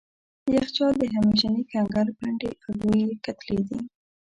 یخچال 0.55 0.93
د 1.01 1.03
همیشني 1.15 1.63
کنګل 1.71 2.07
پنډې 2.17 2.49
او 2.63 2.71
لويې 2.79 3.09
کتلې 3.25 3.59
دي. 3.69 3.79